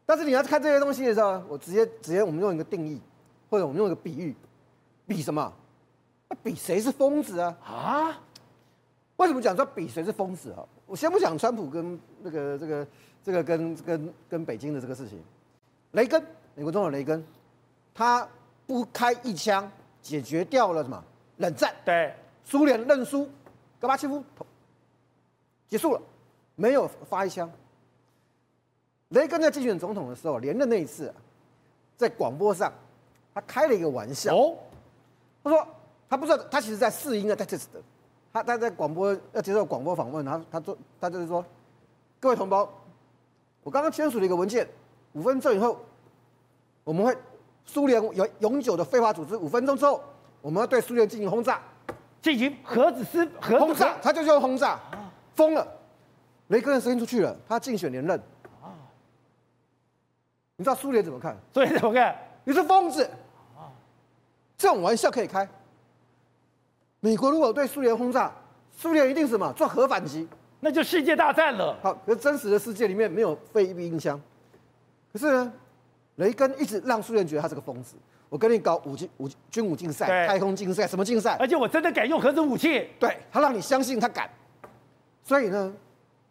[0.07, 3.01] 但是你要看这些东西的时候，我直接直接我们用一个定义，
[3.51, 4.37] 或者我们用一个比喻，
[5.07, 5.53] 比什么？
[6.43, 7.57] 比谁是疯子啊？
[7.65, 8.21] 啊？
[9.17, 10.65] 为什么讲说比谁是疯子啊？
[10.93, 12.87] 我先不讲川普跟那个这个
[13.25, 15.19] 这个跟跟跟北京的这个事情，
[15.93, 16.23] 雷根，
[16.55, 17.25] 美国总统雷根，
[17.95, 18.29] 他
[18.67, 21.03] 不开一枪解决掉了什么
[21.39, 21.75] 冷战？
[21.83, 23.27] 对，苏联认输，
[23.81, 24.23] 戈巴契夫
[25.67, 26.03] 结束了，
[26.57, 27.51] 没有发一枪。
[29.09, 31.11] 雷根在竞选总统的时候连任那一次，
[31.97, 32.71] 在广播上
[33.33, 34.59] 他开了一个玩笑，哦，
[35.43, 35.67] 他说
[36.07, 37.83] 他不知道他其实在试音啊，在这的。
[38.33, 41.45] 他他在广播要接受广播访问，他他说他就是说，
[42.19, 42.69] 各位同胞，
[43.63, 44.67] 我刚刚签署了一个文件，
[45.13, 45.79] 五分钟以后，
[46.83, 47.15] 我们会
[47.65, 50.03] 苏联有永久的非法组织，五分钟之后，
[50.41, 51.61] 我们要对苏联进行轰炸，
[52.23, 54.81] 进行核子试核轰炸，他就叫轰炸，
[55.35, 55.67] 疯了，
[56.49, 58.19] 雷根的声音出去了，他竞选连任，
[60.57, 61.37] 你知道苏联怎么看？
[61.53, 62.17] 苏联怎么看？
[62.45, 63.09] 你是疯子，
[64.57, 65.47] 这种玩笑可以开。
[67.05, 68.33] 美国如果对苏联轰炸，
[68.71, 70.25] 苏联一定什么做核反击，
[70.61, 71.77] 那就世界大战了。
[71.83, 74.19] 好，可是真实的世界里面没有废一兵一枪。
[75.13, 75.53] 可是呢，
[76.15, 77.97] 雷根一直让苏联觉得他是个疯子。
[78.29, 81.37] 我跟你搞武军武军武竞赛、太空竞赛，什么竞赛？
[81.41, 82.89] 而且我真的敢用核子武器。
[83.01, 84.31] 对，他让你相信他敢。
[85.25, 85.75] 所以呢，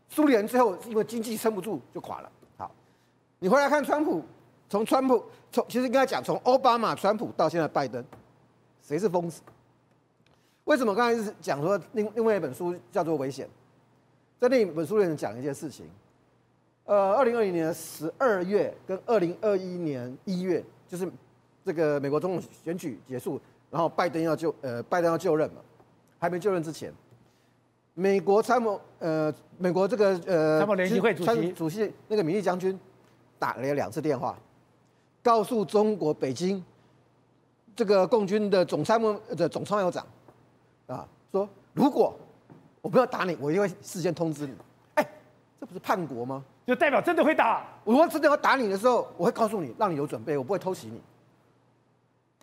[0.08, 2.32] 苏联最后因为经济撑不住就垮了。
[2.56, 2.72] 好，
[3.40, 4.24] 你回来看川普，
[4.70, 8.02] 从川普从其实应该讲从奥巴马、川普到现在拜登，
[8.82, 9.42] 谁是疯子？
[10.66, 13.46] 为什么刚才是讲说另另外一本书叫做《危险》？
[14.40, 15.86] 在另一本书里面讲一件事情。
[16.86, 21.10] 呃，二零二零年十二月跟二零二一年一月，就是
[21.64, 25.62] 这个美国总统选举结束，然后拜登要就呃拜登要就任嘛，
[26.18, 26.92] 还没就任之前，
[27.94, 32.78] 美国参谋呃美国这个呃参谋联席会主席主席那个米利将军
[33.38, 34.38] 打了两次电话，
[35.22, 36.64] 告诉中国北京
[37.76, 40.06] 这个共军的总参谋的总参谋长。
[40.92, 42.14] 啊，说如果
[42.82, 44.54] 我不要打你，我一定会事先通知你。
[44.96, 45.08] 哎，
[45.60, 46.44] 这不是叛国吗？
[46.66, 47.66] 就代表真的会打。
[47.84, 51.02] 我如果真的要打你的时候，我会告诉你，让你有准备，我不会偷袭你。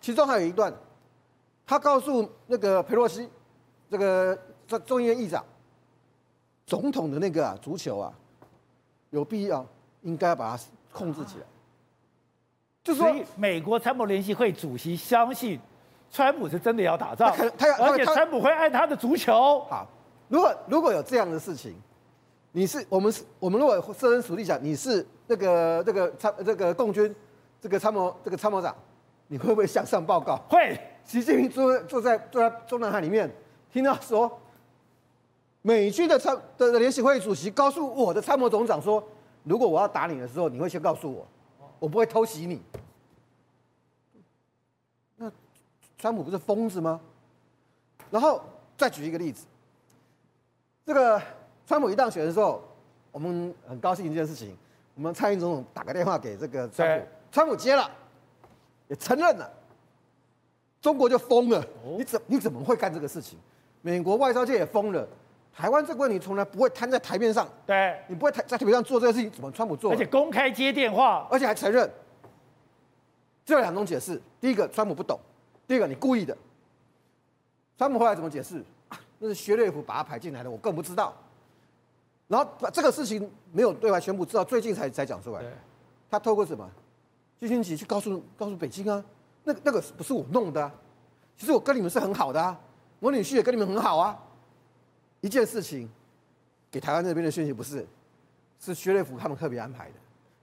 [0.01, 0.73] 其中还有一段，
[1.65, 3.29] 他告诉那个佩洛西，
[3.89, 5.43] 这个这众议院议长，
[6.65, 8.13] 总统的那个啊足球啊，
[9.09, 9.65] 有必要
[10.01, 11.45] 应该要把它控制起来。
[12.83, 15.59] 就是说，美国参谋联席会主席相信。
[16.11, 19.59] 川普是真的要打仗，他他而且川普会爱他的足球。
[19.69, 19.87] 好，
[20.27, 21.75] 如果如果有这样的事情，
[22.51, 27.15] 你是我们是我们如果设身处地想，你是那个这个参这个共军
[27.61, 28.75] 这个参谋这个参谋长，
[29.27, 30.35] 你会不会向上报告？
[30.49, 30.77] 会。
[31.05, 33.27] 习近平坐坐在坐在中南海里面，
[33.73, 34.31] 听到说
[35.63, 39.03] 美军的参的联席会议主席告诉我的参谋总长说，
[39.43, 41.27] 如果我要打你的时候，你会先告诉我，
[41.79, 42.61] 我不会偷袭你。
[45.99, 46.99] 川普不是疯子吗？
[48.09, 48.41] 然后
[48.77, 49.45] 再举一个例子，
[50.85, 51.21] 这个
[51.67, 52.63] 川普一当选的时候，
[53.11, 54.57] 我们很高兴一件事情，
[54.95, 57.91] 我们蔡英文总统打个电话给这个川普，川普接了，
[58.87, 59.51] 也承认了，
[60.81, 61.63] 中国就疯了。
[61.97, 63.37] 你怎你怎么会干这个事情？
[63.81, 65.05] 美国外交界也疯了，
[65.53, 69.91] 台湾这个问题从来不会摊在台面上，对，你不会台在台面上做这个事情，怎么川普做？
[69.91, 71.91] 而且公开接电话，而且还承认，
[73.45, 75.19] 这有两种解释，第一个川普不懂。
[75.69, 76.35] 第一个，你故意的。
[77.77, 78.65] 川普后来怎么解释？
[79.19, 81.13] 那是薛瑞福把他排进来的，我更不知道。
[82.27, 85.43] 然后把这个事情没有对外宣布，直到最近才才讲出来。
[86.09, 86.67] 他透过什么？
[87.39, 89.05] 基辛格去告诉告诉北京啊，
[89.43, 90.73] 那个那个不是我弄的啊，
[91.37, 92.59] 其实我跟你们是很好的啊，
[92.99, 94.19] 我女婿也跟你们很好啊。
[95.21, 95.87] 一件事情，
[96.71, 97.85] 给台湾那边的讯息不是，
[98.59, 99.93] 是薛瑞福他们特别安排的。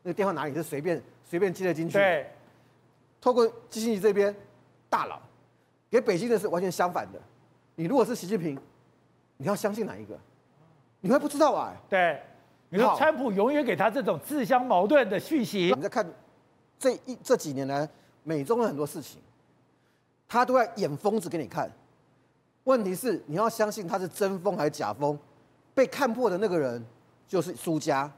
[0.04, 1.94] 那个电话哪里是随便随便接得进去？
[1.94, 2.30] 对，
[3.20, 4.32] 透过基辛格这边
[4.88, 5.20] 大佬
[5.90, 7.20] 给北京的是完全相反的。
[7.74, 8.58] 你如果是习近平，
[9.36, 10.18] 你要相信哪一个？
[11.00, 11.74] 你会不知道啊？
[11.88, 12.22] 对，
[12.70, 15.72] 你说川普永远给他这种自相矛盾的讯息。
[15.76, 16.06] 你在看
[16.78, 17.88] 这一这几年来
[18.24, 19.20] 美中的很多事情，
[20.26, 21.70] 他都在演疯子给你看。
[22.64, 25.16] 问题是你要相信他是真疯还是假疯？
[25.74, 26.84] 被看破的那个人
[27.28, 28.10] 就是输家，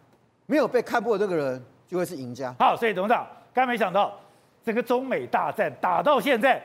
[0.47, 2.55] 没有被看破的那个人就会是赢家。
[2.59, 4.19] 好，所以董事长刚没想到，
[4.69, 6.63] 这个中美大战打到现在，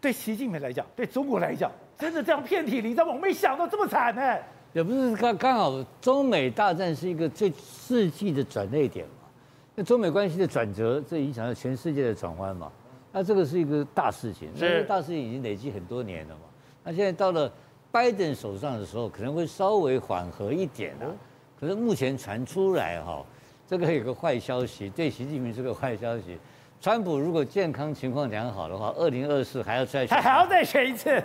[0.00, 4.38] 对习近平来讲，对中国来讲，真的这样遍体鳞伤，我没想到这么惨呢。
[4.72, 9.26] 也不是刚刚好，中美大战是一个最世纪的转捩点嘛。
[9.74, 12.70] 那中美关系的转折，这影响到全世界的转弯嘛。
[13.10, 16.42] 那这个是一个大事情，这个大事情已经累积很多年了嘛。
[16.84, 17.52] 那现在到了
[17.90, 21.10] 拜登手上的时候，可能会稍微缓和一点啊。
[21.58, 23.26] 可是目前传出来哈，
[23.66, 26.38] 这个有个坏消息，对习近平是个坏消息。
[26.80, 31.22] 川普如果健康情况良好的话，二零二四还要再选，还要再选一次。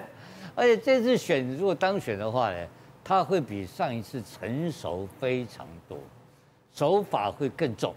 [0.54, 2.68] 而且这次选如果当选的话呢？
[3.08, 5.96] 他会比上一次成熟非常多，
[6.74, 7.94] 手法会更重，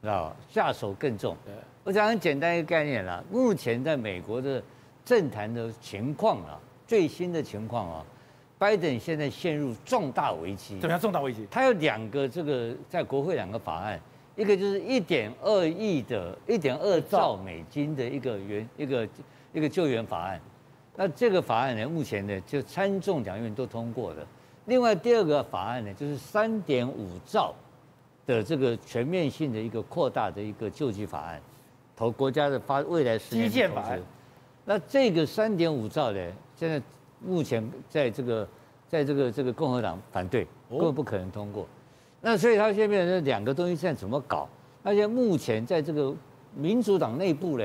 [0.00, 0.36] 知道吧？
[0.48, 1.36] 下手更重。
[1.82, 3.20] 我讲很简单一个概念啦。
[3.28, 4.62] 目前在美国的
[5.04, 8.04] 政坛的情况啊，最新的情况啊，
[8.56, 10.78] 拜登现在陷入重大危机。
[10.78, 11.44] 怎么样重大危机？
[11.50, 14.00] 他有两个这个在国会两个法案，
[14.36, 19.08] 一个就是一点二亿的一点二兆美金的一个援一个
[19.54, 20.40] 一个救援法案。
[20.94, 24.26] 那这个法案呢，目前呢就参众两院都通过了。
[24.66, 27.54] 另外第二个法案呢，就是三点五兆
[28.26, 31.40] 的这个全面性的一个扩大的一个救济法案，
[31.96, 34.00] 投国家的发未来十年建法案。
[34.64, 36.80] 那这个三点五兆呢，现在
[37.24, 38.48] 目前在这个
[38.88, 41.66] 在这个这个共和党反对，根本不可能通过。
[42.26, 44.48] 那所以他现在变成两个东西现在怎么搞？
[44.82, 46.12] 而且目前在这个
[46.56, 47.64] 民主党内部呢，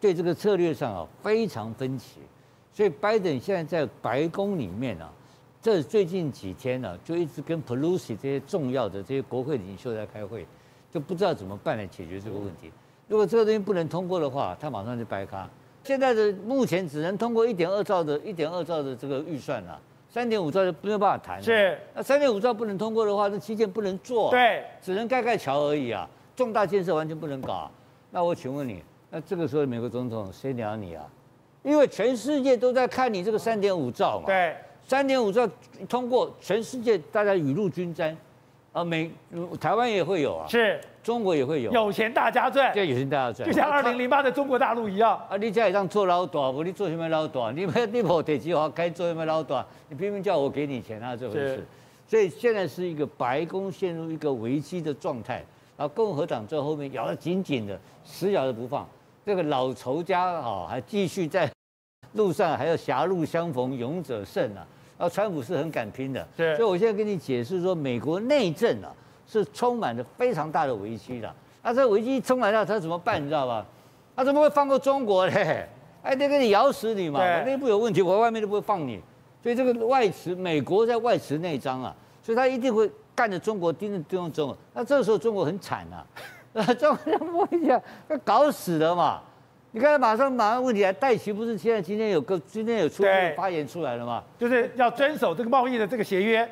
[0.00, 2.20] 对这个策略上啊非常分歧。
[2.72, 5.12] 所以拜登现在在白宫里面啊。
[5.60, 10.46] 这最近几天呢、啊，就一直跟 Pelosi 这些重要的这些国会领袖在开会，
[10.90, 12.72] 就不知道怎么办来解决这个问题。
[13.08, 15.46] 如果这个东西不能通过的话，他马上就掰咖。
[15.84, 21.42] 现在的目前只能通过一点二兆的一点二兆的这个预算了，三点五兆就没有办法谈。
[21.42, 27.70] 是，那三点五兆不能通过的话，那基建不能做，对，只能盖盖桥而已啊，重大建设完全不能搞。
[28.10, 31.04] 那我请问你，那这个时候美国总统谁鸟你啊？
[31.62, 34.26] 因为全世界都在看你这个三点五兆嘛。
[34.26, 34.56] 对。
[34.84, 35.46] 三点五兆
[35.86, 38.16] 通过，全世界大家雨露均沾，
[38.72, 39.10] 啊，美
[39.60, 45.18] 台湾也会有啊，是，中国也会有，有钱大家赚，对，有钱大家赚，就像二零零八的中国大陆一样。
[45.30, 47.50] 啊，你家里让做老大，我，你做什么老大？
[47.56, 49.64] 你没你没地计划该做什么老大？
[49.88, 51.66] 你偏偏叫我给你钱啊，这回事。
[52.06, 55.42] 所以现在是一个白宫陷入一个危机的状态，
[55.78, 58.86] 然后共和党在后面咬得紧紧的，死咬着不放。
[59.24, 61.50] 这个老仇家啊，还继续在
[62.12, 64.60] 路上，还要狭路相逢勇者胜啊。
[64.98, 68.92] 然后，川普是很敢拼的，对，所以我现在跟你解释说，美国内政啊
[69.28, 71.32] 是充满着非常大的危机的。
[71.62, 73.22] 那这危机充满了，他怎么办？
[73.22, 73.64] 你知道吧？
[74.16, 75.66] 他怎么会放过中国嘞？
[76.02, 77.20] 哎，那个你咬死你嘛！
[77.20, 79.00] 我内部有问题，我外面都不会放你。
[79.42, 84.56] 所以这个外持，美国在外持内张啊，所以他一定会干着中国，盯着盯着中国。
[84.72, 86.06] 那这个时候中国很惨啊，
[86.54, 89.20] 啊， 中国摸一下，要搞死了嘛。
[89.72, 93.04] 你看，马上马上问题来，戴奇不是现在今天有个今天有出
[93.36, 94.22] 发言出来了吗？
[94.38, 96.48] 就是要遵守这个贸易的这个协约，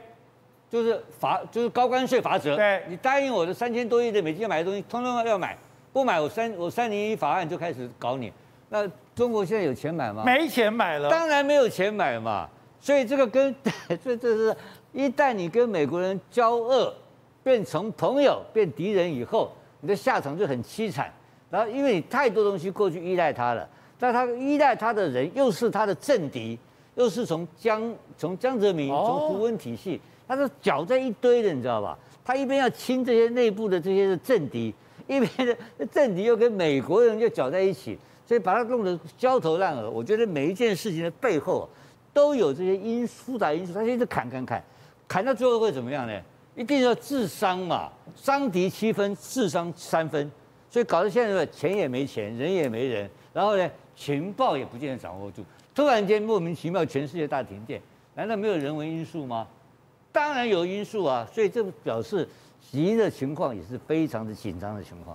[0.71, 2.57] 就是罚就是高关税罚则。
[2.57, 5.57] 对，你答应我的三千多亿的美金买的东西，通通要买，
[5.93, 8.33] 不买我三我三零一法案就开始搞你。
[8.69, 10.23] 那中国现在有钱买吗？
[10.25, 12.49] 没钱买了，当然没有钱买嘛。
[12.81, 13.55] 所以这个跟
[14.03, 14.57] 所以这是
[14.93, 16.93] 一旦你跟美国人交恶，
[17.43, 21.13] 变成朋友变敌人以后，你的下场就很凄惨。
[21.49, 23.67] 然后，因为你太多东西过去依赖他了，
[24.01, 26.59] 但他依赖他的人又是他的政敌，
[26.97, 31.99] 又是从江从江泽民从胡温体系，他是搅在一堆的，你知道吧？
[32.25, 34.75] 他一边要清这些内部的这些政敌，
[35.07, 39.89] 一边的政敌又跟美国人又搅在一起，所以把他弄得焦头烂额。
[39.91, 41.69] 我觉得每一件事情的背后
[42.13, 44.65] 都有这些因复杂因素，他一直砍砍砍，
[45.07, 46.21] 砍到最后会怎么样呢？
[46.57, 50.31] 一定要智商嘛，伤敌七分，智商三分。
[50.69, 55.45] 所以搞得现在钱也没钱，人也没人，然后呢，情报也不见得掌握住。
[55.75, 57.81] 突然间莫名其妙，全世界大停电，
[58.15, 59.47] 难道没有人为因素吗？
[60.17, 62.27] 当然有因素啊，所以这表示
[62.59, 65.15] 习的情况也是非常的紧张的情况。